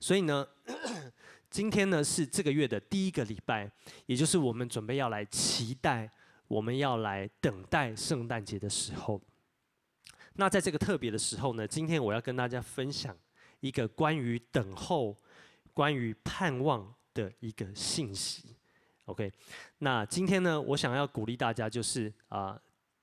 [0.00, 0.46] 所以呢，
[1.50, 3.70] 今天呢是这个月的第一个礼拜，
[4.06, 6.10] 也就是我们准备要来期待，
[6.48, 9.20] 我们要来等待圣诞节的时候。
[10.34, 13.14] 那在这个特别的时候呢，今天我要跟大家分享
[13.60, 15.14] 一个关于等候、
[15.74, 18.56] 关于盼望的一个信息。
[19.04, 19.30] OK，
[19.78, 22.58] 那今天呢，我想要鼓励大家，就是啊、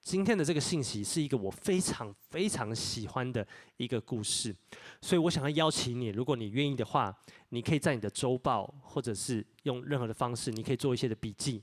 [0.07, 3.45] 今天的这个信息是一个我非常非常喜欢的
[3.75, 4.55] 一个故事，
[5.01, 7.13] 所以我想要邀请你，如果你愿意的话，
[7.49, 11.61] 你可以在你的周报或者是用任何的方式，你可以做一些的笔记。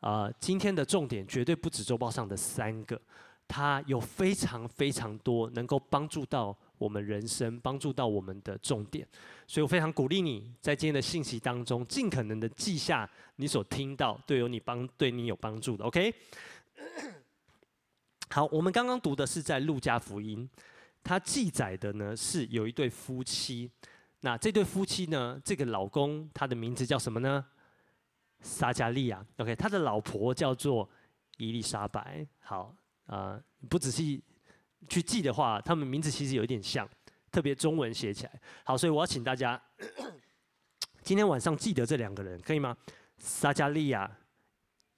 [0.00, 3.00] 呃，今天的重点绝对不止周报上的三个。
[3.48, 9.08] 它有非常非常多能够帮助到我们人生、帮助到我们的重点，
[9.46, 15.86] 所以我非常鼓励你在今天的信息当中，尽可能的记下你所听到对有你帮对你有帮助的。
[15.86, 16.12] OK，
[18.30, 20.48] 好，我们刚刚读的是在路加福音，
[21.02, 23.70] 它记载的呢是有一对夫妻，
[24.20, 27.44] 那这对夫妻呢，这个老公他的名字叫什么呢？
[28.40, 29.24] 撒迦利亚。
[29.38, 30.88] OK，他的老婆叫做
[31.38, 32.26] 伊丽莎白。
[32.40, 32.74] 好。
[33.06, 34.22] 啊、呃，不仔细
[34.86, 36.86] 去记的话，他们名字其实有一点像，
[37.32, 38.40] 特别中文写起来。
[38.64, 39.58] 好，所以我要请大家
[41.02, 42.76] 今天晚上记得这两个人，可以吗？
[43.16, 44.14] 撒迦利亚、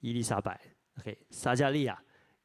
[0.01, 0.59] 伊丽莎白。
[0.99, 1.97] OK，撒迦利亚、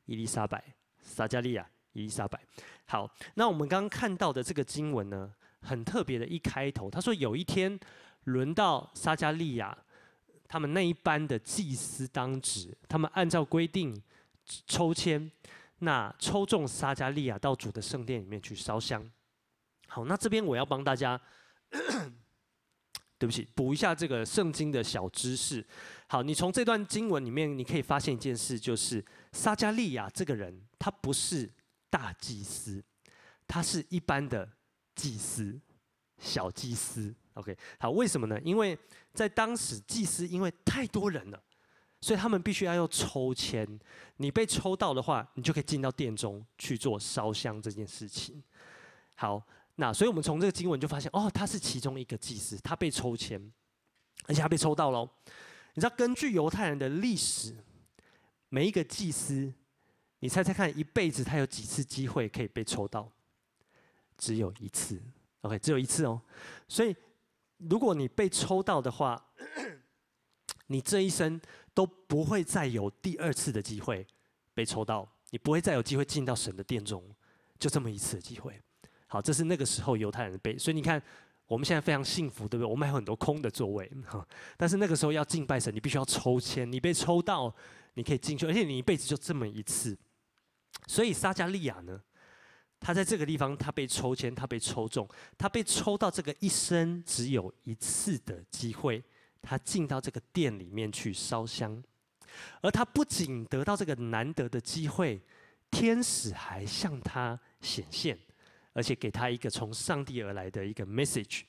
[0.07, 2.41] 伊丽莎白，撒迦利亚、伊丽莎白。
[2.87, 7.79] 好，那我们刚刚看到的这个经文呢，很特别的一开头，他说有一天
[8.25, 9.77] 轮到撒迦利亚，
[10.49, 14.03] 他们那一班的祭司当值，他们按照规定。
[14.65, 15.29] 抽签，
[15.81, 19.05] 那抽中撒迦利亚到主的圣殿里面去烧香。
[19.89, 21.21] 好，那这边我要帮大家，
[23.19, 25.67] 对不起，补一下这个圣经的小知识。
[26.07, 29.05] 好，你从这段经文里面，你可以发现一件事，就是
[29.37, 31.53] 撒迦利亚这个人，他不是
[31.91, 32.83] 大祭司，
[33.47, 34.49] 他是一般的
[34.95, 35.61] 祭司，
[36.19, 37.15] 小祭司。
[37.35, 38.41] OK，好，为什么呢？
[38.41, 38.77] 因为
[39.13, 41.43] 在当时祭司因为太多人了。
[42.03, 43.67] 所以他们必须要用抽签，
[44.19, 48.41] 你被抽到的话，你就可以进到殿中去做烧香这件事情。
[49.15, 49.43] 好，
[49.77, 53.41] 那所以我们从这个经文就发现，哦，他是其中一个祭司，他被抽签，
[54.27, 55.09] 而且他被抽到喽。
[55.75, 57.57] 你知道，根据犹太人的历史，
[58.57, 59.53] 每一个祭司，
[60.21, 63.07] 你猜猜看，一辈子他有几次机会可以被抽到？
[64.17, 64.99] 只有一次。
[65.43, 66.19] OK，只有一次哦。
[66.67, 66.97] 所以，
[67.59, 69.23] 如果你被抽到的话，
[70.69, 71.39] 你这一生
[71.75, 74.07] 都不会再有第二次的机会
[74.55, 77.05] 被抽到，你不会再有机会进到神的殿中，
[77.59, 78.59] 就这么一次的机会。
[79.07, 81.03] 好，这是那个时候犹太人的背，所以你看
[81.47, 82.71] 我们现在非常幸福，对不对？
[82.71, 83.93] 我们还有很多空的座位，
[84.57, 87.55] 但是那个时候要敬拜神，你必须要抽签，你被抽到，
[87.97, 89.99] 你可以进去，而且你一辈子就这么一次。
[90.87, 92.01] 所以撒迦利亚呢，
[92.79, 99.03] 他在这个地方，他被抽签，他被抽中，他被抽到这个一生只有一次的机会。
[99.43, 101.81] 他进到这个店里面去烧香，
[102.63, 105.23] 而他不仅得到这个难得的机会，
[105.71, 108.19] 天使还向他显现，
[108.73, 111.43] 而且给他一个从上帝而来的一个 message。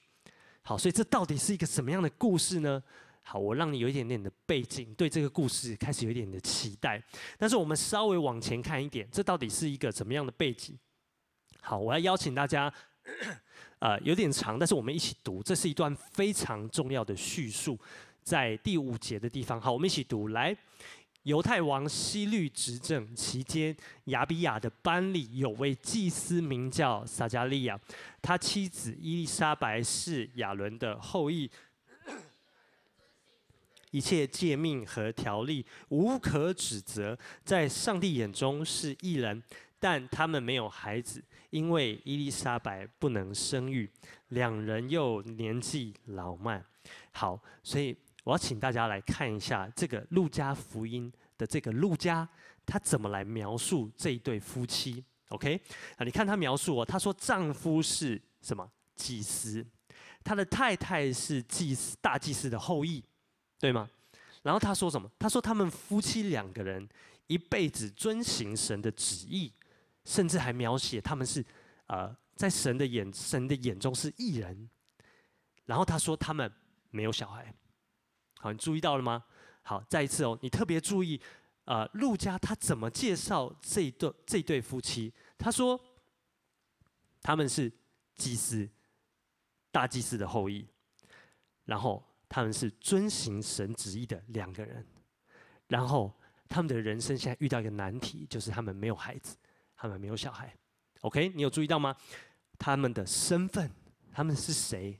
[0.61, 2.83] 好，所以这到底是一个什么样的故事呢？
[3.29, 7.03] 好，我让你有一点点的背景，对这个故事开始有一点的期待。
[7.37, 10.77] 但是我们稍微往前看一点，这到底是一个怎么样的背景？
[11.59, 12.73] 好，我要邀请大家。
[13.79, 15.43] 呃，有点长，但是我们一起读。
[15.43, 17.77] 这是一段非常重要的叙述，
[18.23, 19.61] 在第五节的地方。
[19.61, 20.29] 好，我们一起读。
[20.29, 20.55] 来，
[21.23, 27.79] 犹太王希律执政期间，亚比亚的班里有位祭司，名叫撒迦利亚，
[28.21, 31.49] 他妻子伊丽莎白是亚伦的后裔，
[33.91, 39.41] 一切诫命和条例无可指责，在上帝眼中是异人。
[39.79, 43.87] 但他们没有孩子，因为伊丽莎白不能生育，
[44.29, 46.59] 两人又年纪老迈。
[47.11, 52.27] 好，所以我要请大家来看一下这个路加福音的这个路加，
[52.65, 55.61] 他怎么来描述这一对夫妻？OK，
[55.97, 59.63] 啊，你看他描述哦，他说丈夫是什么祭司，
[60.23, 63.03] 他的太太是祭司大祭司的后裔，
[63.59, 63.89] 对吗？
[64.43, 65.09] 然后他说什么？
[65.19, 66.87] 他说他们夫妻两个人
[67.27, 69.51] 一辈子遵行神的旨意。
[70.05, 71.45] 甚至还描写他们是，
[71.87, 74.69] 呃，在神的眼神的眼中是异人。
[75.65, 76.49] 然后他说他们
[76.91, 77.53] 没有小孩。
[78.37, 79.25] 好，你注意到了吗？
[79.63, 81.19] 好，再一次哦，你特别注意，
[81.65, 85.13] 呃，路加他怎么介绍这一对这对夫妻？
[85.37, 85.77] 他说
[87.21, 87.69] 他们是
[88.15, 88.65] 祭司，
[89.71, 90.65] 大祭司的后裔。
[91.65, 92.01] 然后
[92.37, 94.85] 他们是遵行神旨意的两个人。
[95.69, 96.13] 然后
[96.47, 99.35] 他们的人生现在遇到一个难题，就是他们没有孩子。
[99.75, 100.55] 他们没有小孩
[101.01, 101.29] ，OK？
[101.29, 101.97] 你有注意到吗？
[102.59, 103.71] 他们的身份，
[104.11, 104.99] 他们是谁？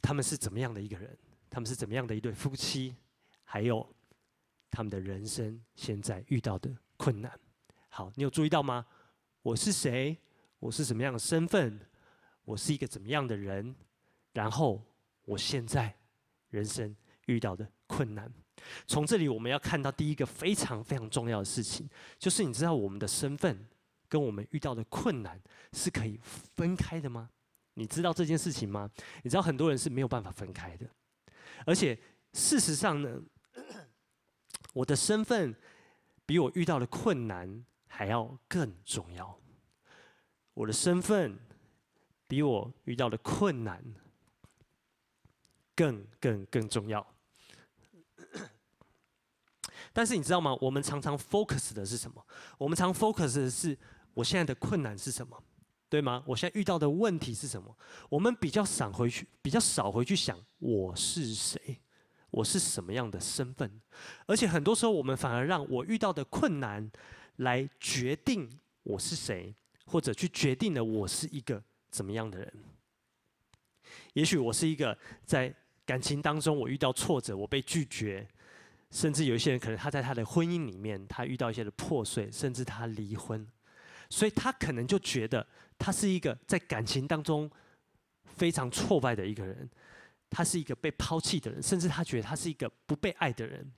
[0.00, 1.14] 他们是怎么样的一个人？
[1.50, 2.96] 他们是怎么样的一对夫妻？
[3.44, 3.86] 还有
[4.70, 7.30] 他们的人生现在遇到的困难。
[7.90, 8.86] 好，你有注意到吗？
[9.42, 10.16] 我是谁？
[10.60, 11.78] 我是什么样的身份？
[12.46, 13.76] 我是一个怎么样的人？
[14.32, 14.82] 然后
[15.26, 15.94] 我现在
[16.48, 16.96] 人生
[17.26, 18.32] 遇到的困难。
[18.86, 21.86] 从这里我们要看到第一个非常非常重要的事情，
[22.18, 23.68] 就是你知道我们的身份
[24.08, 25.38] 跟我们遇到的困难
[25.74, 27.28] 是可以分开的吗？
[27.74, 28.90] 你知道这件事情吗？
[29.22, 30.88] 你知道很多人是没有办法分开的，
[31.66, 31.96] 而且
[32.32, 33.20] 事实上呢，
[34.72, 35.54] 我的身份
[36.24, 39.38] 比我遇到的困难还要更重要。
[40.54, 41.38] 我的身份
[42.26, 43.84] 比我遇到的困难
[45.76, 47.06] 更更更重要。
[49.92, 50.56] 但是你知道吗？
[50.60, 52.26] 我们常常 focus 的是什么？
[52.58, 53.78] 我们常 focus 的是
[54.14, 55.40] 我现在的困难是什么？
[55.88, 56.24] 对吗？
[56.26, 57.76] 我现在遇到的问题是什么？
[58.08, 61.80] 我们比较少回去，比较少回去想我是谁，
[62.30, 63.80] 我是什么样的身份，
[64.26, 66.90] 而且很多时候我们反而让我遇到的困难
[67.36, 68.50] 来决定
[68.82, 72.52] 我是谁，或者去决定了我是一个怎么样的人。
[74.14, 75.54] 也许我是一个在
[75.86, 78.28] 感情当中我遇到挫折，我被拒绝，
[78.90, 83.46] 甚至有一些人可能他在他的婚姻里面他遇到一些的破碎，甚至他离婚，
[84.10, 85.46] 所以他可能就觉得。
[85.78, 87.50] 他是一个在感情当中
[88.24, 89.68] 非常挫败的一个人，
[90.30, 93.70] 他是一个被抛弃的人，甚至他觉得他是一个不被爱的人。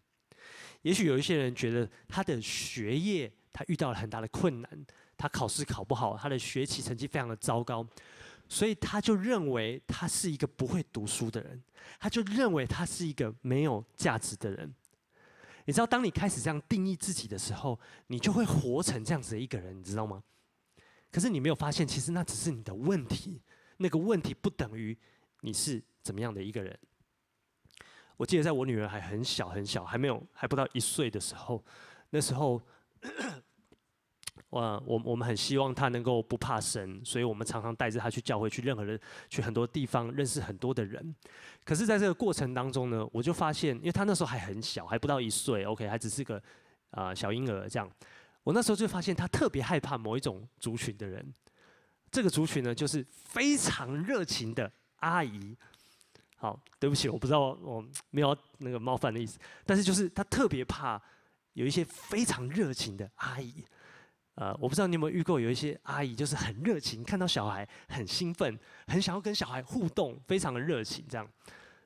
[0.82, 7.84] 也许有一些人觉得他的学业他遇到了很大的困难，他考试考不好，他的学习成绩非常的糟糕，
[8.48, 11.62] 所以他就认为他是一个不会读书的人，
[12.00, 14.74] 他就认为他是一个没有价值的人。
[15.66, 20.22] 你知道，当你开始这样定义自己的时候，你就会活成这样子的一个人，你知道吗？
[21.10, 23.42] 可是你没有发现，其实那只是你的问题。
[23.76, 24.96] 那个问题不等于
[25.42, 26.76] 你是怎么样的一个人。
[28.16, 31.64] 我记得在我女儿还很小很小，还没有还不到一岁的时候，
[32.10, 32.60] 那时候，
[34.50, 38.98] 我我我们很希望他能够不怕神，所以我们常常带着他去教会，去任何人，
[39.28, 41.14] 去很多地方认识很多的人。
[41.64, 46.42] 可是，在这个过程当中呢，我就发现，因为他那时候还很小，还不到一岁，OK，还只是个
[46.92, 47.90] 啊、小婴儿这样。
[48.42, 51.34] 我那时候就发现，他特别害怕某一种族群的人。
[52.10, 55.54] 这个族群呢，就是非常热情的阿姨。
[56.38, 60.98] 好，对不起，我不知道我没有那个冒犯的意思，但是就是他特别怕
[61.52, 63.62] 有一些非常热情的阿姨。
[64.40, 68.56] 呃，我不知道你有没有遇过有一些阿姨，就是很热情，看到小孩很兴奋，
[68.86, 71.28] 很想要跟小孩互动，非常的热情这样。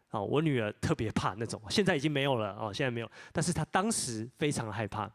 [0.08, 5.10] 好，我女儿特别怕那种，现在已经没有了哦，现在没有，但是她当时非常害怕。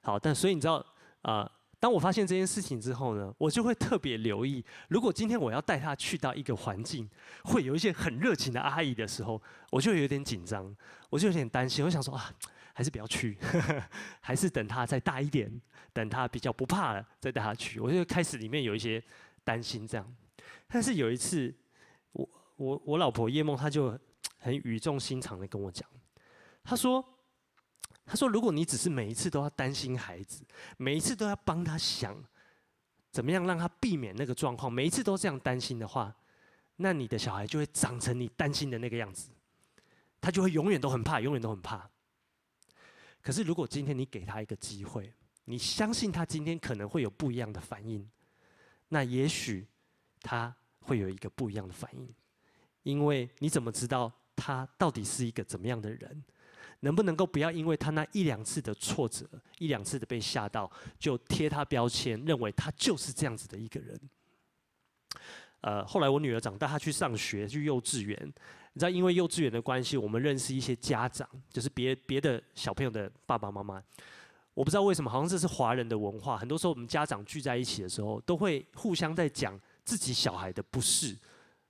[0.00, 0.84] 好，但所以你知道，
[1.22, 7.08] 啊、呃，当我发现这件事情之后呢，我就会特别留意，如果今天我要带她去到一个环境，
[7.44, 9.40] 会有一些很热情的阿姨的时候，
[9.70, 10.74] 我就有点紧张，
[11.08, 12.34] 我就有点担心，我想说啊，
[12.80, 13.36] 还是不要去，
[14.22, 15.60] 还是等他再大一点，
[15.92, 17.78] 等他比较不怕了再带他去。
[17.78, 19.02] 我就开始里面有一些
[19.44, 20.16] 担心这样，
[20.66, 21.54] 但是有一次，
[22.12, 23.98] 我我我老婆叶梦，她就
[24.38, 25.86] 很语重心长的跟我讲，
[26.64, 27.04] 她说。
[28.06, 30.42] 他说：“如果你只是每一次都要担心孩子，
[30.78, 32.20] 每一次都要帮他想
[33.12, 36.12] 怎么样让他避免那个状况，每一次都这样担心的话，
[36.74, 39.30] 那你的小孩就会长成你担心的那个样子，
[40.20, 41.88] 他就会永远都很怕，永远都很怕。
[43.22, 45.12] 可是如果今天你给他一个机会，
[45.44, 48.08] 你相信他今天可能会有不一样的反应，
[48.88, 49.66] 那也许
[50.20, 52.08] 他会有一个不一样的反应，
[52.82, 56.24] 因为你怎么知道他到底是一个怎么样的人？”
[56.82, 64.00] 能不能够不要因为他那一两次的挫折，一两次的被吓到，就贴他标签，认为他就是这样子的一个人？
[65.60, 68.32] 呃，后来我女儿长大，她去上学，去幼稚园。
[68.72, 73.82] 你知道，因为幼稚园的关系，我们认识一些家长，就是别别的小朋友的爸爸妈妈。
[74.54, 76.36] 我不知道为什么，好像这是华人的文化。
[76.36, 81.16] 很多时候，我们家长聚在一起的时候，都会互相在讲自己小孩的不是。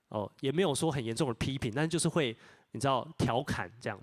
[0.09, 2.37] 哦，也没有说很严重的批评，但就是会，
[2.73, 4.01] 你知道，调侃这样。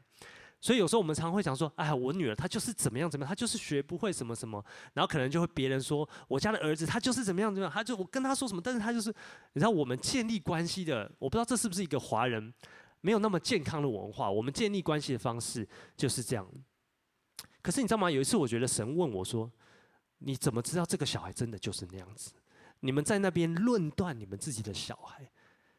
[0.61, 4.63] 所以有时候我们常会讲说：“哎，我女儿她就是怎么样怎么样，她就是学不会什么什么。”
[4.93, 9.09] 然后可能就会别人说：“我家的儿子他就是怎么样怎么样，他就我跟他说什么，但是他就是……
[9.53, 12.53] 你知道我们建立关系的，我不知道这是不是一个华人
[13.01, 14.29] 没有那么健康的文化。
[14.29, 16.47] 我们建立关系的方式就是这样。
[17.61, 18.09] 可是你知道吗？
[18.09, 19.51] 有一次我觉得神问我说
[20.19, 22.31] ：‘你怎么知道这个小孩真的就是那样子？’
[22.81, 25.29] 你们在那边论断你们自己的小孩。”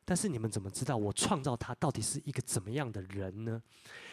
[0.04, 3.62] 但是你们怎么知道我创造他到底是一个怎么样的人呢？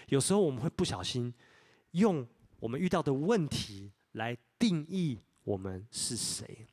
[0.08, 1.34] 有时候我们会不小心
[1.92, 2.28] 用
[2.60, 6.68] 我们遇到的问题来定义我们是谁。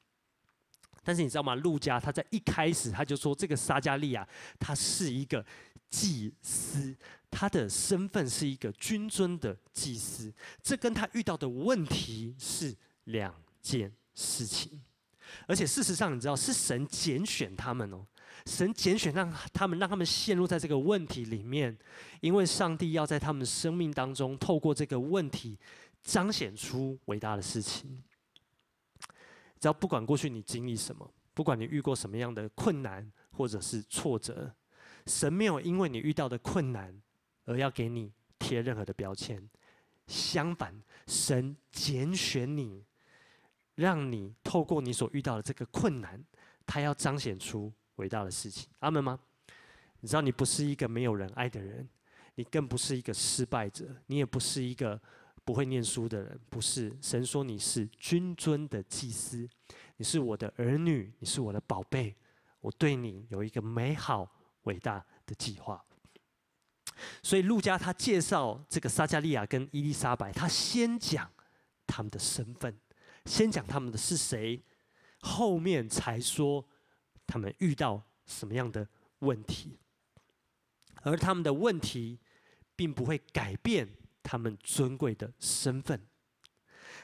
[1.04, 1.54] 但是你知道吗？
[1.54, 5.44] 陆家他在一开始他就说，这个撒加利亚他是一个
[5.92, 6.96] 祭司，
[7.30, 10.32] 他的身份是一个君尊的祭司，
[10.62, 14.82] 这跟他遇到的问题是两件事情。
[15.46, 18.06] 而且事实上，你知道是神拣选他们哦，
[18.46, 21.76] 神拣选让他们让他们陷入在这个问题里面，
[22.22, 25.58] 因为上帝要在他们生命当中透过这个问题
[26.02, 28.02] 彰显出伟大的事情。
[29.60, 34.52] 只要不管过去你经历什么，不管你遇过什么样的困难或者是挫折，
[35.06, 36.94] 神没有因为你遇到的困难
[37.44, 39.42] 而要给你贴任何的标签，
[40.06, 40.74] 相反，
[41.06, 42.84] 神拣选你，
[43.74, 46.22] 让你透过你所遇到的这个困难，
[46.66, 48.68] 他要彰显出伟大的事情。
[48.80, 49.18] 阿门吗？
[50.00, 51.88] 你知道你不是一个没有人爱的人，
[52.34, 55.00] 你更不是一个失败者，你也不是一个。
[55.44, 56.96] 不会念书的人，不是。
[57.02, 59.48] 神说你是君尊的祭司，
[59.96, 62.14] 你是我的儿女，你是我的宝贝，
[62.60, 64.32] 我对你有一个美好
[64.62, 65.84] 伟大的计划。
[67.22, 71.30] 所以路加他介绍这个撒迦利亚跟伊丽莎白，他先讲
[71.86, 72.78] 他们的身份，
[73.24, 74.62] 先讲他们的是谁，
[75.20, 76.64] 后面才说
[77.26, 78.88] 他们遇到什么样的
[79.20, 79.78] 问题，
[81.02, 82.20] 而他们的问题
[82.76, 83.88] 并不会改变。
[84.24, 86.00] 他们尊贵的身份，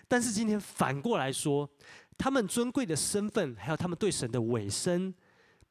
[0.06, 1.68] 但是今天反过来说，
[2.16, 5.12] 他们尊贵的身份，还有他们对神的委身，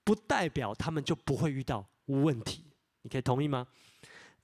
[0.08, 2.64] 不代表他们就不会遇到问题。
[3.02, 3.68] 你可以同意吗？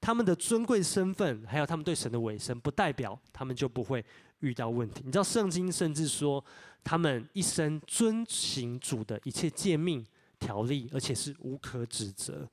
[0.01, 4.03] 他们的尊贵身份，还有他们对神的委身，不代表他们就不会
[4.39, 5.03] 遇到问题。
[5.05, 6.43] 你知道，圣经甚至说，
[6.83, 10.05] 他们一生遵行主的一切诫命
[10.37, 12.45] 条例，而且是无可指责。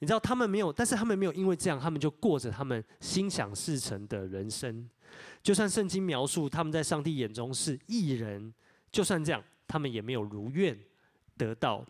[0.00, 4.86] 你知道他们没有，但是他们没有因为这样，他们就过着他们心想事成的人生。
[5.42, 8.52] 就算圣经描述他们在上帝眼中是异人，
[8.92, 10.78] 就算这样，他们也没有如愿
[11.38, 11.82] 得到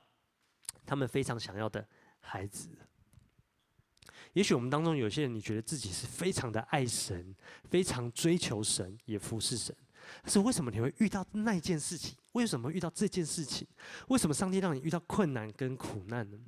[0.86, 1.86] 他们非常想要的
[2.20, 2.68] 孩子。
[4.32, 7.34] 也许我们当中有些人，你觉得自己是非常的爱神，
[7.70, 9.74] 非常追求神，也服侍神，
[10.22, 12.16] 但是为什么你会遇到那件事情？
[12.32, 13.66] 为什么遇到这件事情？
[14.08, 16.38] 为什么上帝让你遇到困难跟苦难呢？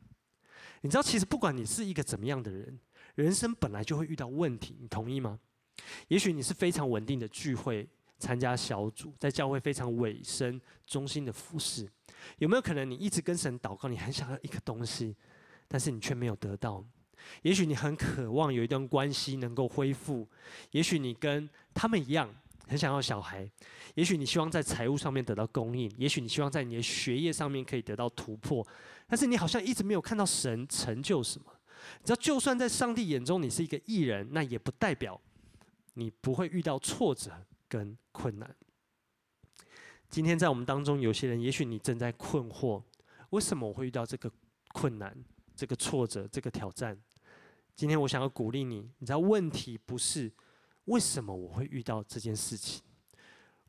[0.81, 2.79] 你知道，其实不管你是一个怎么样的人，
[3.15, 5.39] 人生本来就会遇到问题，你同意吗？
[6.09, 7.89] 也许你是非常稳定的聚会，
[8.19, 11.89] 参加小组，在教会非常委身、忠心的服侍。
[12.39, 15.15] 有没有可能你一直跟神祷告，你很想要一个东西，
[15.69, 16.85] 但是你却没有得到？
[17.43, 20.29] 也许你很渴望有一段关系能够恢复，
[20.71, 22.29] 也许你跟他们一样。
[22.69, 23.49] 很想要小孩，
[23.95, 28.67] 也许你希望在财务上面得到供应，也许你希望在你的学业上面可以得到突破，
[29.07, 31.47] 但是你好像一直没有看到神成就什么。
[32.01, 35.21] 你知道，就算在上帝眼中你是一个艺人，那也不代表
[35.95, 37.31] 你不会遇到挫折
[37.69, 38.57] 跟困难。
[40.09, 42.83] 今天在我们当中有些人，也许你正在困惑，
[43.31, 44.31] 为什么我会遇到这个
[44.69, 45.17] 困难、
[45.55, 46.97] 这个挫折、这个挑战？
[47.75, 50.33] 今天我想要鼓励你，你知道问题不是。
[50.87, 52.81] 为什么我会遇到这件事情？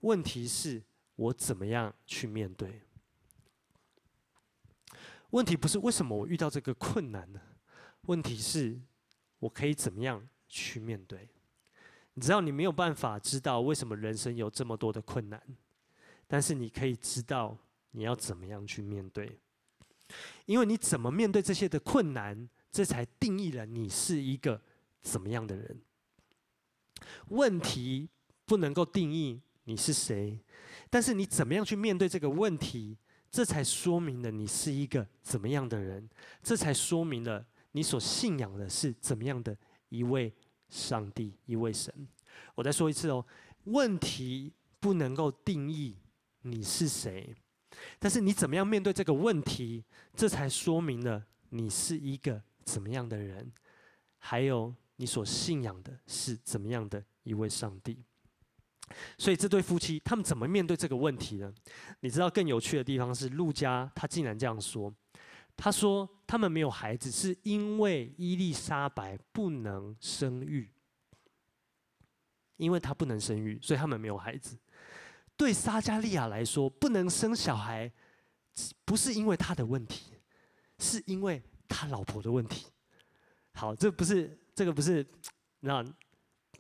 [0.02, 0.84] 问题是
[1.16, 2.84] 我怎么样去面对？
[5.32, 7.42] 问题不是为什么我遇到这个困难呢？
[8.02, 8.80] 问题是
[9.40, 11.28] 我可以怎么样去面对？
[12.18, 15.40] 你知道，你没有办法知道为什么人生有这么多的困难，
[16.26, 17.56] 但是你可以知道
[17.92, 19.40] 你要怎么样去面对。
[20.48, 24.60] 因为你怎么面对这些的困难，这才定义了你是一个
[25.04, 25.80] 怎么样的人。
[27.28, 28.10] 问题
[28.46, 30.40] 不能够定义你是谁，
[30.90, 32.98] 但是你怎么样去面对这个问题，
[33.30, 36.10] 这才说明了你是一个怎么样的人，
[36.42, 39.56] 这才说明了你所信仰的是怎么样的
[39.90, 40.34] 一位
[40.70, 41.94] 上帝、一位神。
[42.56, 43.26] 我再说一次哦，
[43.66, 45.96] 问题不能够定义
[46.42, 47.36] 你是谁，
[48.00, 49.84] 但是你怎么样面对这个问题，
[50.16, 53.52] 这才说明了你是一个怎么样的人，
[54.18, 54.74] 还有。
[55.00, 58.04] 你所信仰的是怎么样的一位上帝？
[59.16, 61.54] 所以这对夫妻他们怎么面对这个问题呢？
[62.00, 64.92] 你知道更有趣的地方是，陆家他竟然这样说
[65.58, 70.72] ：“他说他们没有孩子，是因为伊丽莎白不能生育，
[72.56, 74.58] 因为他不能生育，所以他们没有孩子。
[75.36, 77.92] 对撒加利亚来说，不能生小孩，
[78.86, 80.14] 不是因为他的问题，
[80.80, 82.68] 是因为他老婆的问题。
[83.54, 85.06] 好，这不是。”这个不是
[85.60, 85.86] 那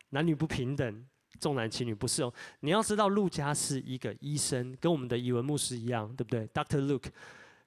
[0.10, 1.04] 男女不平等、
[1.40, 2.32] 重男轻女，不是哦。
[2.60, 7.10] 你要知道，陆家是一个医生，跟我们的以文牧师一样，对不对，Doctor Luke，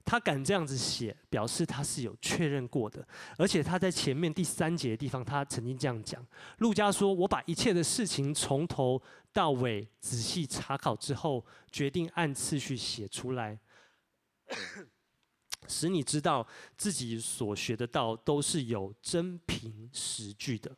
[0.03, 3.07] 他敢这样子写，表示他是有确认过的。
[3.37, 6.25] 而且他在前面第三节的地方，他曾经这样讲：
[6.57, 13.59] 路加说，我把一切的事情从头到尾仔细查考之后，决定按次序写出来。
[15.67, 20.75] 使你知道自己所学的道都是有真凭实据的。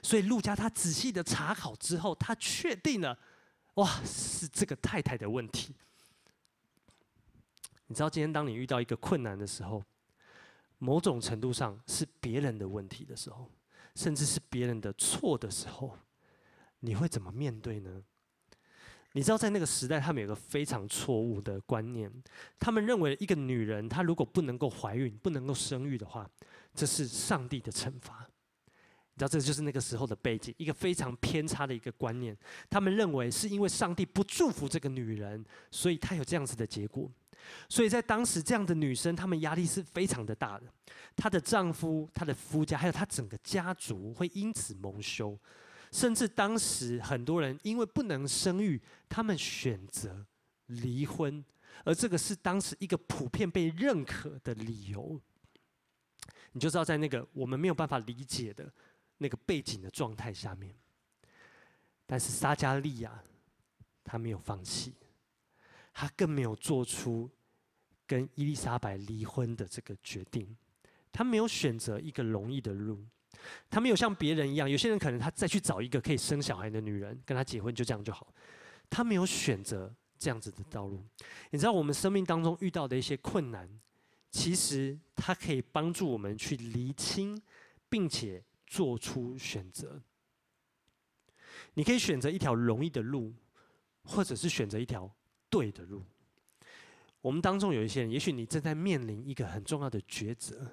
[0.00, 3.18] 所以路加他仔细的查考之后，他确定了，
[3.74, 5.74] 哇，是这个太太的问题。
[7.92, 9.84] 你知道，今天当你遇到一个困难的时候，
[10.78, 13.50] 某种程度上是别人的问题的时候，
[13.94, 15.94] 甚至是别人的错的时候，
[16.80, 18.02] 你会怎么面对呢？
[19.12, 22.10] 你知道，在那个时代，他们有个非常错误的观念，
[22.58, 26.26] 他们认为一个女人她如果不能够怀孕、不能够生育的话，
[26.74, 28.26] 这是上帝的惩罚。
[29.12, 32.34] 你知道，这就是那个时候的背景，一个非常偏差的一个观念。
[32.70, 37.12] 他们认为是因为上帝不祝福这个女人，所以她有这样子的结果。
[37.68, 40.66] 所以在当时，这样的女生，她们压力是非常的大的。
[41.16, 45.38] 她的丈夫、她的夫家，还有她整个家族，会因此蒙羞。
[45.90, 48.80] 甚至当时很多人因为不能生育，
[49.10, 50.26] 他们选择
[50.66, 51.44] 离婚，
[51.84, 55.20] 而这个是当时一个普遍被认可的理由。
[56.52, 58.72] 你就知道，在那个我们没有办法理解的
[59.18, 60.74] 那个背景的状态下面，
[62.06, 63.22] 但是撒加利亚
[64.02, 64.94] 他没有放弃。
[65.92, 67.30] 他更没有做出
[68.06, 70.56] 跟伊丽莎白离婚的这个决定，
[71.10, 73.04] 他没有选择一个容易的路，
[73.70, 78.26] 他没有像别人一样，有些人可能他再去找一个可以生小孩的女人跟他结婚，就这样就好。
[78.90, 81.02] 他没有选择这样子的道路。
[81.50, 83.68] 你知道我们生命当中遇到的一些困难，
[84.30, 87.40] 其实它可以帮助我们去厘清，
[87.88, 90.02] 并且做出选择。
[91.74, 93.32] 你可以选择一条容易的路，
[94.04, 95.10] 或者是选择一条。
[95.52, 96.02] 对的路，
[97.20, 100.66] 我们当中有一些人，也许你正在面临一个很重要的抉择，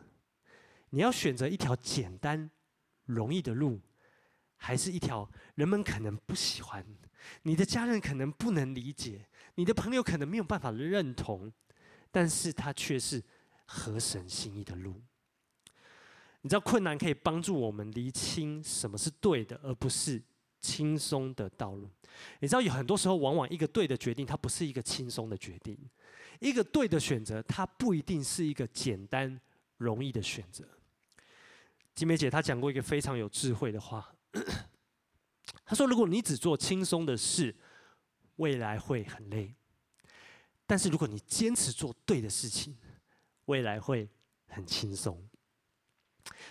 [0.92, 2.50] 你要选择一条简单、
[3.04, 3.82] 容易的路，
[4.56, 6.86] 还是一条人们可能不喜欢、
[7.44, 11.52] 你的家人可能不能理解、你的朋友可能没有办法认同，
[12.10, 13.22] 但是它却是
[13.66, 15.02] 合神心意的路。
[16.42, 20.24] 你知道，困难可以帮助我们厘清什么是对的，而不是
[20.60, 21.90] 轻松的道路。
[22.40, 25.76] 你知道，有很多时候，往往一个对的决定，它不是一个轻松的决定；
[26.40, 29.40] 一个对的选择，它不一定是一个简单
[29.78, 30.66] 容易的选择。
[31.96, 34.14] 金梅姐她讲过一个非常有智慧的话，
[35.66, 37.56] 她说：“如果你只做轻松的事，
[38.38, 39.54] 未来会很累；
[40.66, 42.78] 但是如果你坚持做对的事情，
[43.46, 44.10] 未来会
[44.48, 45.24] 很轻松。”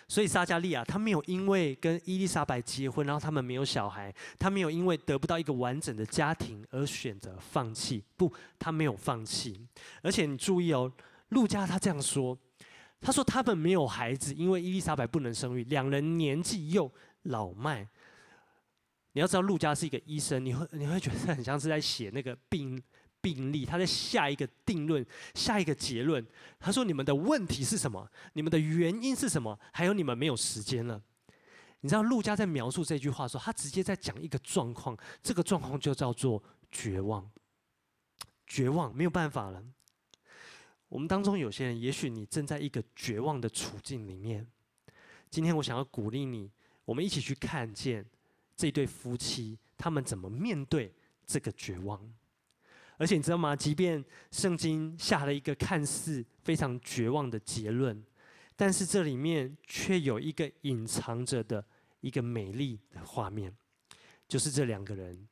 [0.06, 8.02] 所以撒迦利亚他没有因为跟伊丽莎白结婚，然后他们没有小孩，他没有因为得不到一个完整的家庭而选择放弃。
[8.16, 9.66] 不，他没有放弃。
[10.02, 10.92] 而且你注意哦，
[11.30, 12.36] 路加他这样说，
[13.00, 16.90] 他说他们没有孩子，因为伊丽莎白不能生育，两人年纪又
[17.22, 17.88] 老迈。
[19.12, 22.82] 你要知道，路加是一个医生，你会你会觉得很像是在写那个病。
[23.34, 26.26] 病例，他在下一个定论，下一个结论。
[26.58, 28.10] 他说：“你们的问题是什么？
[28.32, 29.58] 你们的原因是什么？
[29.72, 31.02] 还有你们没有时间了。”
[31.80, 37.30] 你知道，陆家在描述这句话的时候，他直接在讲一个状况，这个状况就叫做绝望。
[38.46, 39.62] 绝望，没有办法了。
[40.88, 44.46] 我们当中有些人，也许你正在一个绝望的处境里面。
[45.30, 46.50] 今天我想要鼓励你，
[46.86, 48.06] 我们一起去看见
[48.56, 50.94] 这对夫妻，他们怎么面对
[51.26, 52.00] 这个绝望。
[52.98, 53.56] 而且你知道吗？
[53.56, 58.04] 即便圣经下了一个看似非常绝望的结论，
[58.56, 61.64] 但是这里面却有一个隐藏着的
[62.00, 63.56] 一个美丽的画面，
[64.26, 65.28] 就是这两个人。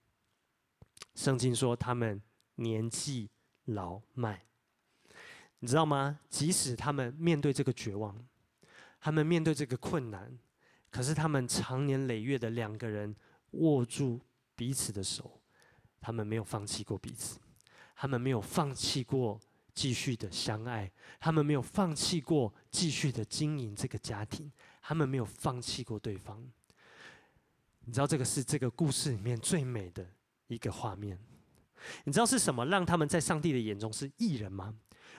[1.17, 2.23] 圣经说他们
[2.55, 3.29] 年纪
[3.65, 4.45] 老迈，
[5.59, 6.21] 你知道吗？
[6.29, 8.17] 即使他们面对这个绝望，
[9.01, 10.39] 他们面对这个困难，
[10.91, 13.17] 可是他们长年累月的两个人
[13.53, 14.21] 握住
[14.55, 15.41] 彼此的手，
[16.01, 17.41] 他们没有放弃过彼此。
[17.97, 19.41] 他们没有放弃过
[19.75, 26.47] 继续的相爱，他们没有放弃过继续的经营这个家庭，他们没有放弃过对方。
[27.87, 30.07] 你知道这个是这个故事里面最美的
[30.49, 31.19] 一个画面。
[32.05, 34.75] 你知道是什么让他们在上帝的眼中是艺人吗？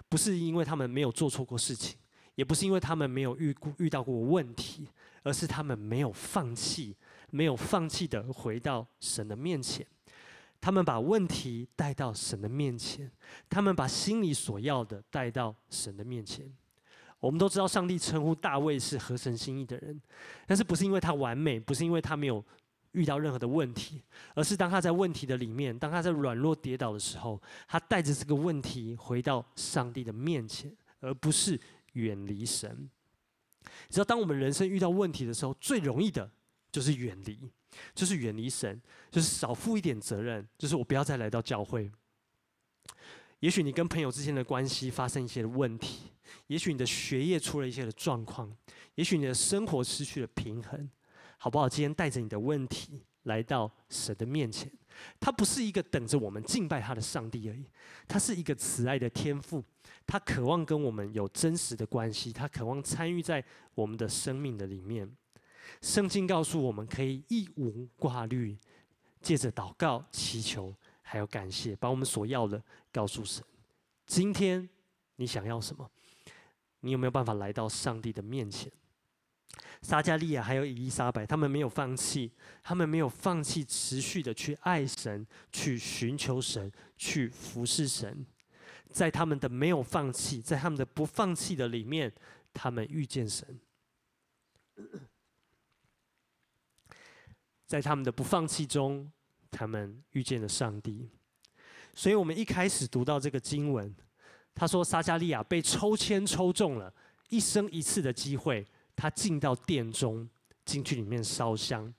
[0.10, 1.98] 不是因为他们没有做错过事情，
[2.36, 4.88] 也不是因为他们没有遇过遇到过问题，
[5.24, 6.96] 而是他们没有放弃，
[7.32, 9.86] 没有放弃的回到神的面前。
[10.60, 13.12] 他们把问题带到神的面前，
[13.50, 16.52] 他们把心里所要的带到神的面前。
[17.20, 20.00] 我们都知道，上帝称呼大卫是合神心意的人，
[20.46, 22.44] 但是不是因为他完美，不是因为他没有
[22.92, 24.04] 遇到任何的问题，
[24.36, 31.60] 而是当他在问题的里面，当他在软弱跌倒的时候，他带着这个问题回到上帝的面前，而不是
[31.94, 32.88] 远离神。
[33.88, 36.30] 你知道，当我们人生遇到问题的时候，最容易的
[36.72, 37.50] 就是远离。
[37.94, 41.92] 就是远离神，就是少负一点责任，就是我不要再来到教会。
[43.40, 46.14] 也许你跟朋友之间的关系发生一些问题，
[46.48, 48.52] 也许你的学业出了一些的状况，
[48.96, 50.90] 也许你的生活失去了平衡，
[51.38, 51.70] 好不好？
[51.70, 54.72] 今天带着你的问题来到神的面前，
[55.20, 57.66] 他不是一个等着我们敬拜他的上帝而已，
[58.08, 59.64] 他是一个慈爱的天父，
[60.08, 63.44] 他渴望跟我们有真实的关系，他渴望参与在
[63.76, 65.16] 我们的生命的里面。
[65.82, 68.58] 圣经告诉我们，可以一无挂虑，
[69.22, 73.44] 借着祷告、祈求，还有感谢，把我们所要的告诉神。
[74.06, 74.68] 今天
[75.16, 75.90] 你想要什么？
[76.82, 78.72] 你有没有办法来到上帝的面前？
[79.82, 82.32] 撒迦利亚还有以利沙白，他们没有放弃，
[82.64, 88.26] 他们没有放弃持续的去爱神、去寻求神、去服侍神。
[88.90, 92.12] 在他们的没有放弃，在他们的不放弃的里面，
[92.54, 93.60] 他们遇见神。
[97.68, 99.12] 在他们的不放弃中，
[99.52, 101.10] 他们遇见了上帝。
[101.94, 103.94] 所以，我们一开始读到这个经文，
[104.56, 106.94] 他说撒迦利亚被抽签抽中了，
[107.30, 110.28] 一生一次的机会，他进到殿中，
[110.64, 111.94] 进去里面烧香。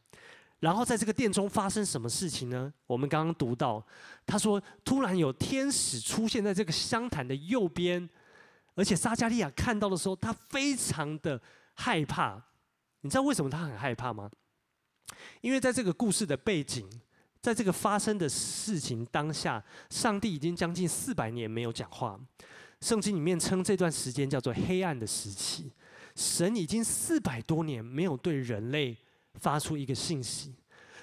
[0.60, 2.72] 然后，在这个殿中发生什么事情呢？
[2.86, 3.84] 我们刚刚读到，
[4.26, 8.08] 他说突然有天使出现在这个香坛的右边，
[8.74, 11.40] 而且撒迦利亚看到的时候，他非常的
[11.74, 12.42] 害怕。
[13.02, 14.30] 你知道为什么他很害怕吗？
[15.40, 16.88] 因为在这个故事的背景，
[17.40, 22.18] 在这个发生的事情当下，上帝已经将近四百年没有讲话。
[22.80, 25.72] 圣经里面称这段时间叫做黑暗的时期。
[26.14, 28.96] 神已经四百多年没有对人类
[29.34, 30.52] 发出一个信息，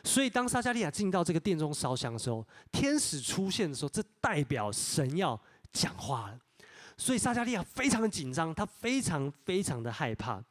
[0.04, 5.40] 所以当撒迦利亚进到这个殿中烧香的时候，天使出现的时候，这代表神要
[5.72, 6.40] 讲话了。
[6.98, 10.44] 所以撒迦利亚非常的紧张，他非常非常的害怕。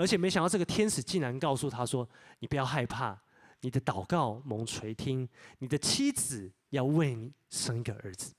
[0.00, 2.08] 而且没想到，这个天使竟然告诉他说
[2.40, 3.20] ：“你不要害怕，
[3.60, 8.32] 你的祷告蒙垂听，你的妻子要为你生一个儿子，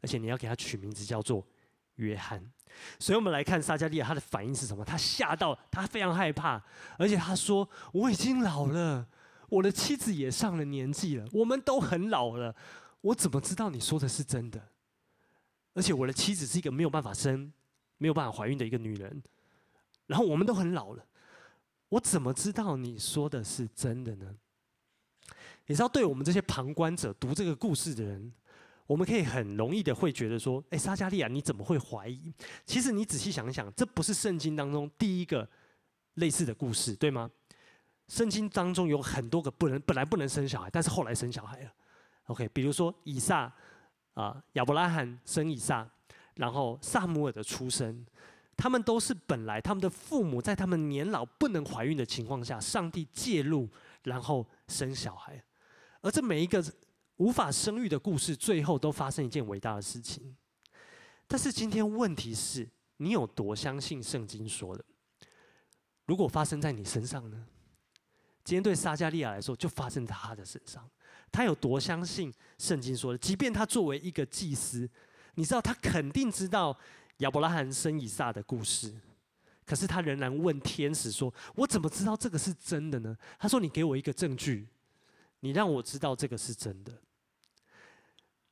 [0.00, 1.44] 而且你要给他取名字叫做
[1.96, 2.40] 约翰。”
[3.00, 4.84] 所以，我们来看撒加利亚他的反应是什么？
[4.84, 6.62] 他吓到，他非常害怕，
[6.96, 9.08] 而且他说：“我已经老了，
[9.48, 12.54] 我的妻子也上了年纪了，我们都很老了，
[13.00, 14.68] 我怎么知道你说的是真的？
[15.74, 17.52] 而且我的妻子是一个没有办法生、
[17.98, 19.20] 没有办法怀孕的一个女人。”
[20.10, 21.06] 然后我们都很老了，
[21.88, 24.34] 我怎么知道你说的是真的呢？
[25.66, 28.32] 你知道，对我们这些旁观者读这个故事的人，
[28.88, 32.34] 我们可以很容易的会觉得说：“哎，撒迦利亚，你怎么会怀疑？”
[32.66, 35.48] 其实你仔细想想，这不是圣经当中第一个
[36.14, 37.30] 类似的故事，对吗？
[38.08, 41.70] 圣经当中有很多个不能本来不能生小孩，但是后来生小孩了。
[42.24, 43.52] OK，比如说以撒
[44.14, 45.88] 啊，亚伯拉罕生以撒，
[46.34, 48.04] 然后撒母尔的出生。
[48.60, 53.66] 他们都是本来他们的父母在他们年老不能怀孕的情况下，上帝介入，
[54.02, 55.42] 然后生小孩。
[56.02, 56.62] 而这每一个
[57.16, 60.36] 无法生育的故事，最后都发生一件伟大的事情。
[61.26, 62.68] 但是今天问题是
[62.98, 64.84] 你有多相信圣经说的？
[66.04, 67.46] 如果发生在你身上呢？
[68.44, 70.86] 今天对撒加利亚来说，就发生在他的身上。
[71.32, 73.16] 他有多相信圣经说的？
[73.16, 74.86] 即便他作为一个祭司，
[75.36, 76.78] 你知道他肯定知道。
[77.20, 78.92] 亚伯拉罕生以撒的故事，
[79.64, 84.66] 可是他仍然问天使说：“我怎么知道这个是真的呢？”他说：“你给我一个证据，
[85.40, 86.92] 你让我知道这个是真的。”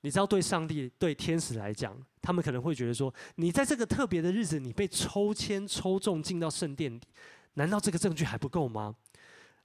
[0.03, 7.01] 你知道，对上帝、对天使来讲，他们可能会觉得说：“你在这个特别的日子，你被抽签抽中进到圣殿里，
[7.55, 8.95] 难道这个证据还不够吗？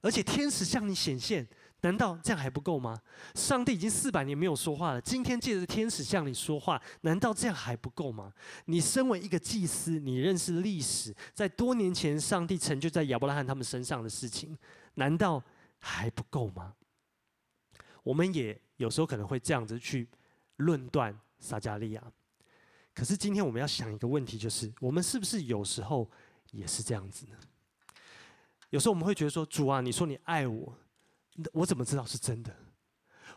[0.00, 1.46] 而且天使向你显现。”
[1.84, 2.98] 难道这样还不够吗？
[3.34, 8.32] 上帝已经四百年没有说话了，今天借着天使向你说话，难道这样还不够吗？
[8.64, 14.56] 你身为一个祭司，你认识历史，在多年前上帝成就在亚伯拉罕他们身上的事情，
[14.94, 15.42] 难道
[15.78, 16.74] 还不够吗？
[18.02, 20.08] 我们也有时候可能会这样子去
[20.56, 22.02] 论断撒迦利亚，
[22.94, 26.10] 可是今天我们要想一个问题，就是我们是不是有时候
[26.50, 27.36] 也是这样子呢？
[28.70, 30.74] 有时候我们会觉得说，主啊，你说你爱我。
[31.52, 32.54] 我怎么知道是真的？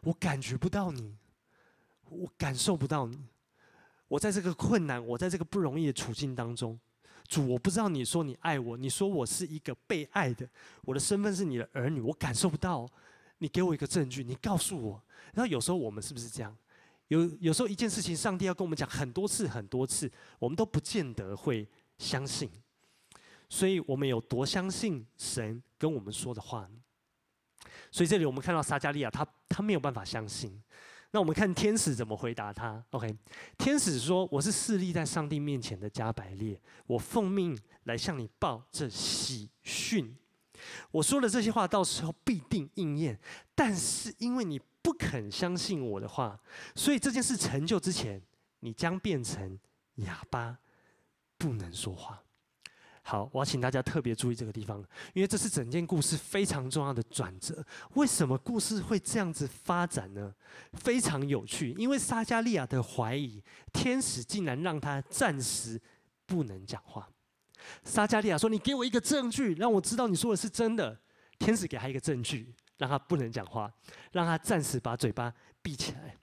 [0.01, 1.15] 我感觉不到你，
[2.09, 3.25] 我感受不到你。
[4.07, 6.79] 我在这个困难，我在这个不容易的处境当中，
[7.27, 10.47] 主，我不知道你说你爱我，你说我是一个被爱的，
[10.83, 12.87] 我的身份是你的儿女，我感受不到。
[13.39, 15.03] 你给我一个证据，你告诉我。
[15.33, 16.55] 然后有时候我们是不是这样？
[17.07, 22.49] 有有时候一件事情，上帝要跟我们讲很多次很多次，我们都不见得会相信。
[23.49, 26.79] 所以我们有多相信神跟我们说的话呢？
[27.97, 30.61] 所以这里我们看到撒迦利亚，他他没有办法相信。
[31.09, 33.11] 那我们看天使怎么回答他？OK，
[33.57, 40.15] 天使说：“我是侍立在上帝面前的加百列，我奉命来向你报这喜讯。
[40.91, 43.19] 我说的这些话，到时候必定应验。
[43.55, 46.39] 但是因为你不肯相信我的话，
[46.75, 48.21] 所以这件事成就之前，
[48.59, 49.57] 你将变成
[49.95, 50.59] 哑巴，
[51.39, 52.21] 不能说话。
[53.09, 57.65] 好，我要请大家特别注意这个地方，因为这是整件故事非常重要的转折。
[57.93, 60.35] 为什么故事会这样子发展呢？
[60.73, 63.41] 非常有趣，因为撒加利亚的怀疑，
[63.71, 65.81] 天使竟然让他暂时
[66.25, 67.07] 不能讲话。
[67.85, 70.99] 撒加利亚说：“你给我一个证据，让我知道你说的是真的。”
[71.39, 73.73] 天使给他一个证据，让他不能讲话，
[74.11, 76.17] 让他暂时把嘴巴闭起来。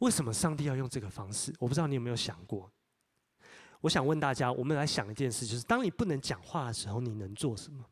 [0.00, 1.50] 为什么上帝要用这个方式？
[1.58, 2.70] 我不知道你有没有想过。
[3.84, 7.84] 我想问大家，我们来想一件事，就是当你不能讲话的时候，你能做什么？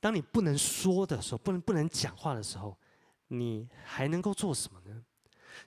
[0.00, 2.74] 当你不能说的时候，不能不能讲话的时候，
[3.28, 5.04] 你还能够做什么呢？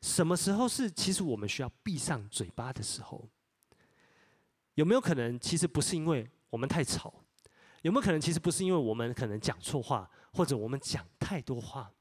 [0.01, 3.23] 什么时候是其实我们需要闭上嘴巴的时候？
[4.73, 7.13] 有没有可能，其实不是因为我们太吵？
[7.83, 11.91] 有没有可能，其实不是因为我们可能讲错话，或者我们讲太多话？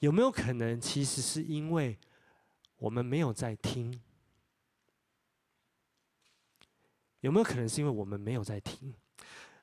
[0.00, 1.96] 有没有可能，其实是因为
[2.78, 4.02] 我们没有在听？
[7.20, 8.92] 有没有可能是因为我们没有在听？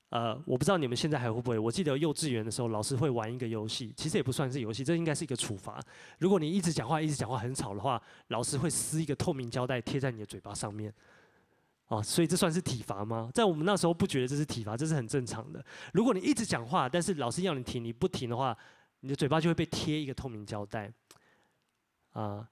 [0.09, 1.59] 呃，我不知道你们现在还会不会。
[1.59, 5.81] 我记得幼稚园的时候，老师会玩一个游戏，其实也不算是游戏，这应该是一个处罚。
[6.19, 10.93] 如果你一直讲话，一直讲话很吵的话，老师会撕一个透明胶带贴在你的嘴巴上面。
[11.89, 13.29] 哦，所以这算是体罚吗？
[13.33, 15.65] 在我们那时候不觉得这是体罚，这是很正常的。
[15.93, 18.57] 如果你一直讲话，但是老师要你停，你不停的话，
[19.01, 20.89] 你的嘴巴就会被贴一个透明胶带，
[22.13, 22.47] 啊，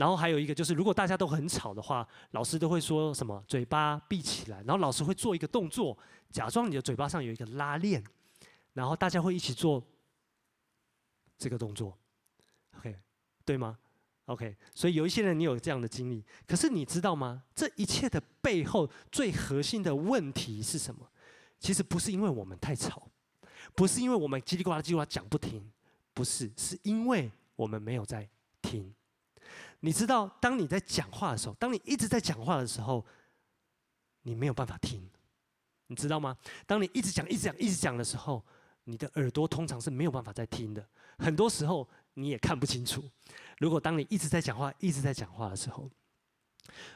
[0.00, 3.44] 然后还有一个就是，如果大家都很吵的话，老师都会说什么？
[3.46, 5.94] 嘴巴闭起来，然后老师会做一个动作，
[6.30, 8.02] 假装你的嘴巴上有一个拉链，
[8.72, 9.86] 然后大家会一起做
[11.36, 11.98] 这个动作
[12.78, 12.98] ，OK，
[13.44, 13.78] 对吗
[14.24, 17.42] ？OK，所以有一些人你有这样的经历，可是你知道吗？
[17.54, 21.06] 这一切的背后最核心的问题是什么？
[21.58, 23.06] 其实不是因为我们太吵。
[23.74, 25.70] 不是因为我们叽里呱啦叽里呱啦讲不停，
[26.14, 28.26] 不是，是因为我们没有在
[28.62, 28.94] 听。
[29.80, 33.04] 你知道，当你在讲话的时候，当你一直在讲话的时候，
[34.22, 35.08] 你没有办法听，
[35.86, 36.36] 你知道吗？
[36.66, 38.44] 当你一直讲、一直讲、一直讲的时候，
[38.84, 40.86] 你的耳朵通常是没有办法在听的。
[41.18, 43.02] 很多时候你也看不清楚。
[43.58, 45.90] 如果当你一直在讲话、一直在讲话的时候，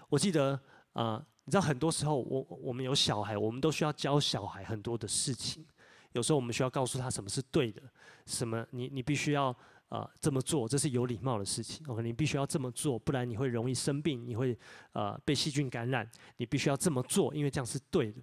[0.08, 0.60] 我记得
[0.92, 5.66] 啊、你知道，很多时候我我们有小孩，我们都需要教小孩很多的事情。
[6.12, 7.82] 有时候我们需要告诉他什么是对的，
[8.26, 9.54] 什么你你必须要
[9.88, 11.86] 啊、这么做，这是有礼貌的事情。
[11.86, 14.58] OK，你必须要这么做，不然你会容易生病，你会、
[14.92, 16.10] 呃、被细菌感染。
[16.36, 18.20] 你必须要这么做，因为这样是对的。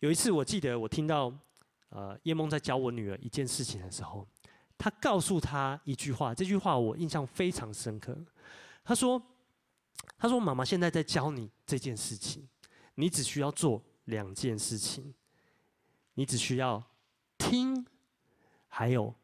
[0.00, 1.32] 有一次我记得我听到
[1.88, 4.26] 呃叶梦在教我女儿一件事情的时候，
[4.76, 8.16] 她告诉她一句话，这句话我印象非常深刻。
[8.84, 9.22] 她说
[10.18, 12.46] ：“她说妈妈现在在教你这件事情，
[12.96, 15.14] 你只需要做两件事情，
[16.14, 16.82] 你只需要。”
[17.38, 17.86] 听，
[18.66, 19.14] 还有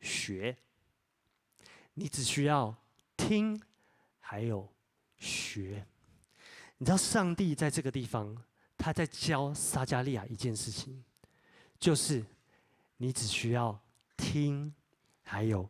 [0.00, 0.56] 学，
[2.00, 2.74] 你只需要
[3.14, 3.60] 听，
[4.20, 4.66] 还有
[5.18, 5.86] 学。
[6.78, 8.34] 你知道上帝在这个地方，
[8.78, 11.04] 他在教撒加利亚一件事情，
[11.78, 12.24] 就是
[12.96, 13.78] 你只需要
[14.16, 14.74] 听，
[15.22, 15.68] 还有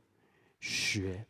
[0.60, 1.26] 学。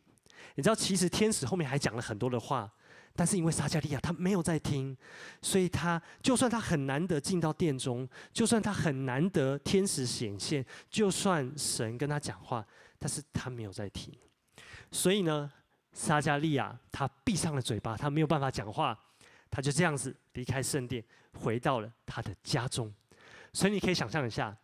[0.53, 2.71] 你知道，其实天使后面还讲了很多的话。
[3.13, 4.95] 但是因为撒加利亚他没有在听，
[5.41, 12.63] 所以他就算他很难得进到殿中，就算他很难得天使显现，就算神跟他讲话，
[12.99, 14.13] 但是他没有在听。
[14.91, 15.51] 所以呢，
[15.93, 18.97] 撒迦利亚他闭上了嘴巴，他没有办法讲话，
[19.49, 22.93] 他就这样子离开圣殿，回到了他的家中。
[23.53, 24.55] 所以你可以想象一下，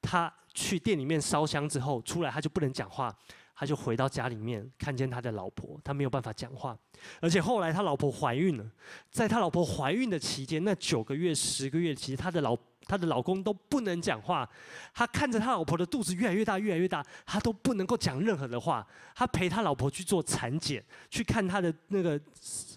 [0.00, 3.16] 他去店里面烧香之后出来，他就不能讲话。
[3.62, 6.76] 他就回到家里面，看见他的老婆，他没有办法讲话，
[7.20, 8.66] 而且后来他老婆怀孕了，
[9.08, 14.50] 在他老婆怀孕的期间，那九个月、十个月，其实他的老他的老公都不能讲话，
[14.92, 18.84] 他看着他老婆的肚子越来越大、越来越大，他都不能够讲任何的话。
[19.14, 22.20] 他陪他老婆去做产检，去看他的那个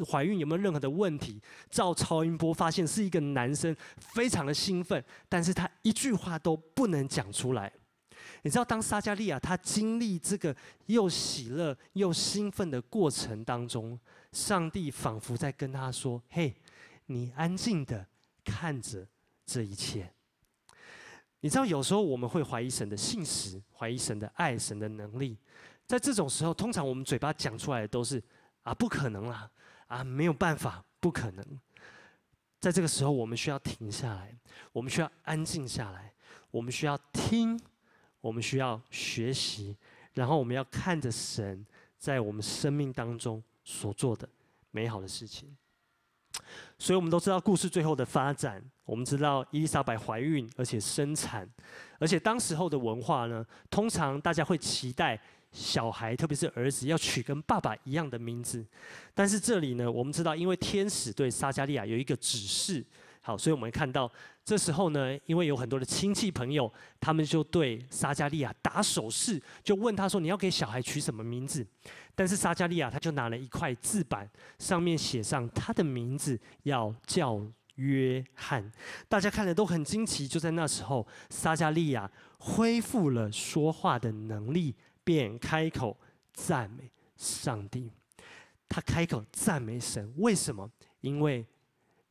[0.08, 7.74] 怀孕有没有任何的问题，照超音波发现是一个男生，非常的兴奋，但是他一句话都不能讲出来。
[8.46, 10.56] 你知道，当撒迦利亚他经历这个
[10.86, 14.00] 又喜乐又兴奋的过程当中，
[14.34, 16.56] 上帝仿佛在跟他说：“嘿，
[17.08, 18.06] 你安静的
[18.44, 19.08] 看着
[19.48, 20.14] 这一切。”
[21.42, 25.36] 你知道，有时候我们会怀疑神的信实，怀疑神的爱，神的能力。
[25.88, 28.24] 在这种时候，通常我们嘴巴讲出来的都是
[28.62, 29.50] ：“啊，不可能啦！
[29.88, 31.44] 啊，没有办法，不可能。”
[32.62, 34.38] 在这个时候，我们需要停下来，
[34.72, 36.14] 我们需要安静下来，
[36.52, 37.60] 我们需要听。
[38.26, 39.78] 我们需要学习，
[40.16, 41.64] 然后我们要看着神
[41.96, 44.28] 在我们生命当中所做的
[44.72, 45.56] 美好的事情。
[46.80, 48.60] 所以，我们都知道故事最后的发展。
[48.84, 51.48] 我们知道伊丽莎白怀孕，而且生产，
[52.00, 58.66] 而且当时候的文化呢，通常大家会期待小孩，特别是儿子，要取跟爸爸一样的名字。
[59.14, 62.84] 但是这里呢，我们知道，因为天使对撒加利亚有一个指示，
[63.26, 64.12] 好，所以我们看到
[64.44, 71.66] 这时候呢，因为有很多的亲戚朋友，他们就对撒加利亚打手势，就问他说：“你要给小孩取什么名字？”
[72.14, 77.42] 但是撒加利亚他就拿了一块字板，上面写上他的名字，要叫
[77.78, 78.72] 约翰。
[79.10, 80.28] 大家看了都很惊奇。
[80.28, 84.76] 就在那时候，撒加利亚恢复了说话的能力。
[85.06, 85.96] 便开口
[86.34, 87.92] 赞美上帝，
[88.68, 90.68] 他开口赞美神，为什么？
[91.02, 91.46] 因为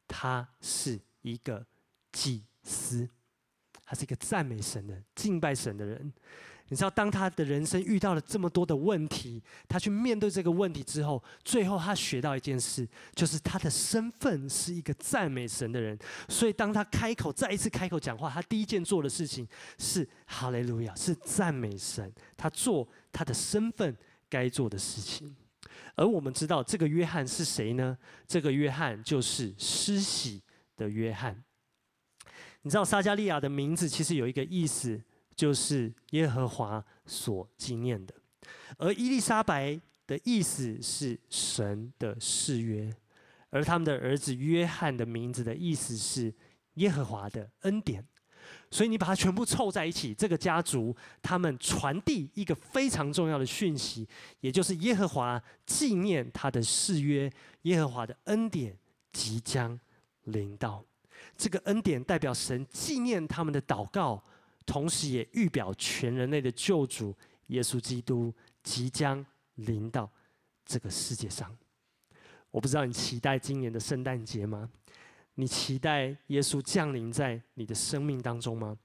[0.06, 1.64] 他是一个
[2.12, 3.08] 祭司，
[3.84, 6.12] 他是一个赞美神的、敬拜神的人。
[6.68, 15.96] 你知道，当他的人生遇到了这么多的问题，他去面对这个问题之后，最后他学到一件事，就是他的身份是一个赞美神的人。
[16.26, 19.46] 所以，当他开口再一次开口讲话，他第一件做的事情
[19.78, 22.10] 是哈利路亚，是赞美神。
[22.34, 23.94] 他做他的身份
[24.30, 25.36] 该做的事情。
[25.94, 27.96] 而我们知道，这个约翰是谁呢？
[28.26, 30.42] 这个约翰就是施洗
[30.76, 31.44] 的约翰。
[32.62, 35.00] 你知道，撒加利亚的名字其实有一个意思。
[35.36, 38.14] 就是耶和华所纪念的，
[38.78, 42.88] 而伊丽莎白的意思是神的誓约，
[43.50, 46.32] 而他们的儿子约翰的名字的意思是
[46.74, 48.06] 耶和华的恩典，
[48.74, 54.04] 所以你把它全部凑在一起，这个家族他们传递一个非常重要的讯息，
[54.40, 57.30] 也就是耶和华纪念他的誓约，
[57.62, 58.76] 耶和华的恩典
[59.12, 59.78] 即将
[60.24, 60.84] 临到，
[61.36, 64.20] 这个恩典代表神纪念他们的祷告。
[64.66, 67.14] 同时也预表全人类的救主
[67.48, 68.32] 耶稣基督
[68.62, 69.24] 即将
[69.56, 70.10] 临到
[70.64, 71.54] 这个世界上。
[72.50, 74.68] 我不知道你期待今年的圣诞节吗？
[75.34, 78.76] 你期待耶稣降临在你的生命当中吗？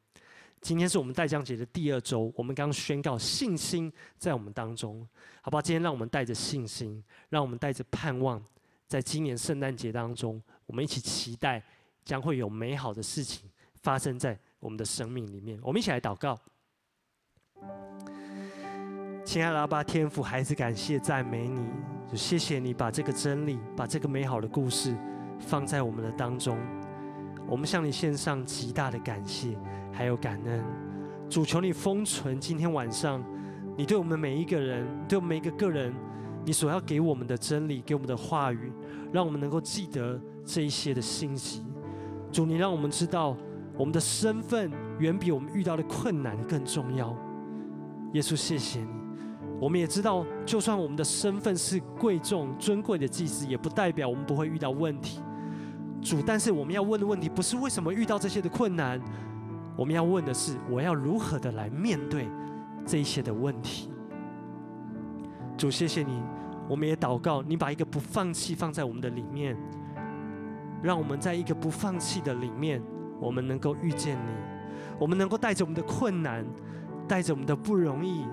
[0.62, 5.08] 今天是我们待降节的第二周，我们刚宣告信心在我们当中，
[5.42, 5.62] 好不好？
[5.62, 8.44] 今天让我们带着信心，让我们带着盼望，
[8.88, 11.64] 在今年圣诞节当中，我们一起期待
[12.04, 13.50] 将会有美好的事情
[13.82, 14.38] 发生在。
[14.62, 16.38] 我们的生命里面，我们一起来祷告。
[19.24, 21.66] 亲爱的阿爸天父，孩子感谢赞美你，
[22.12, 24.94] 就谢谢你把这个真理，把这个美好的故事
[25.40, 26.58] 放在我们的当中。
[27.48, 29.58] 我们向你献上极大的感谢，
[29.92, 30.64] 还有感恩。
[31.30, 33.24] 主求你封存今天晚上，
[33.76, 35.94] 你对我们每一个人，对每一个个人，
[36.46, 38.72] 你所要给我们的真理，给我们的话语，
[39.12, 41.64] 让我们能够记得这一些的信息。
[42.32, 43.36] 主，你让我们知道。
[43.78, 47.16] 我们的身份远比我们遇到的困难更重要。
[48.12, 48.90] 耶稣，谢谢你。
[49.58, 55.22] 我们也知道，就算我们的身份是贵重、尊贵的祭司，也不代表我们不会遇到问题。
[56.02, 59.00] 主，但是我们要问的问题不是为什么遇到这些的困难，
[59.76, 62.28] 我们要问的是我要如何的来面对
[62.86, 63.92] 这一些的问题。
[65.58, 66.22] 主，谢谢你。
[66.70, 69.58] 我们也祷告，你把一个不放弃放在我们的里面，
[70.82, 72.82] 让我们在一个不放弃的里面。
[73.20, 74.32] 我们能够遇见你，
[74.98, 76.46] 我们能够带着我们的困难，
[77.06, 78.24] 带着我们的不容易，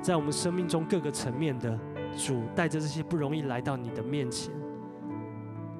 [0.00, 1.78] 在我们生命中各个层面的
[2.16, 4.52] 主，带着这些不容易来到你的面前。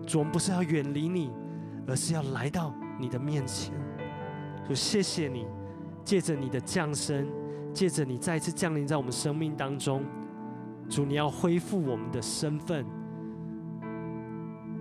[0.07, 1.31] 主，我们不是要远离你，
[1.87, 3.75] 而是要来到你的面前。
[4.67, 5.47] 主，谢谢你，
[6.05, 7.27] 借着你的降生，
[7.73, 10.05] 借着你再次降临在我们生命当中。
[10.88, 12.85] 主，你要恢复我们的身份，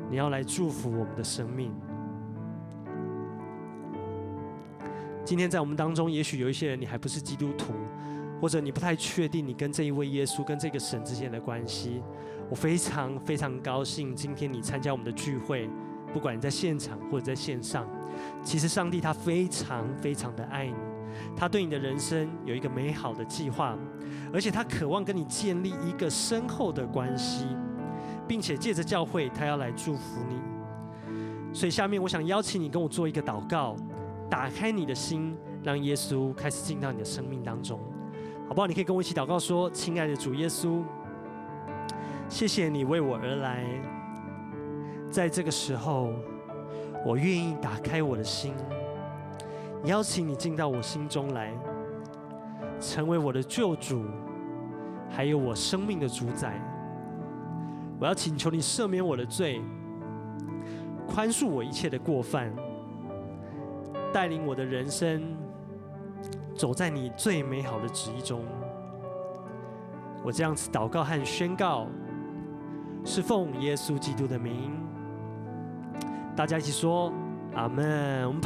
[0.10, 1.72] 你要来祝福我们的生命。
[5.24, 7.74] 今天在我们当中，也许有一些人你还不是基督徒，
[8.42, 12.02] 或者你不太确定你跟这一位耶稣、跟这个神之间的关系。
[12.52, 15.70] 我非常非常高兴，今天你参加我们的聚会，
[16.12, 17.88] 不管你在现场或者在线上。
[18.44, 20.76] 其实上帝他非常非常的爱你，
[21.34, 23.78] 他对你的人生有一个美好的计划，
[24.34, 27.48] 而且他渴望跟你建立一个深厚的关系，
[28.28, 30.36] 并且借着教会，他要来祝福你。
[31.54, 33.78] 所以下面我想邀请你跟我做一个祷告。
[34.30, 37.78] 打开你的心，让耶稣开始进到你的生命当中，
[38.48, 38.68] 好不好？
[38.68, 40.82] 你可以跟我一起祷告说：“亲爱的主耶稣，
[42.32, 43.66] 谢谢你为我而来，
[45.12, 46.14] 在这个时候，
[47.06, 48.54] 我愿意打开我的心，
[49.84, 51.54] 邀请你进到我心中来，
[52.80, 54.06] 成为我的救主，
[55.10, 56.58] 还有我生命的主宰。
[58.00, 59.62] 我要请求你赦免我的罪，
[61.06, 62.50] 宽恕我一切的过犯。”
[64.14, 65.22] 带领我的人生
[66.56, 68.42] 走在你最美好的旨意中，
[70.24, 71.88] 我这样子祷告和宣告，
[73.04, 74.72] 是奉耶稣基督的名。
[76.36, 77.12] 大家一起说
[77.56, 78.28] 阿门。
[78.28, 78.40] 我们。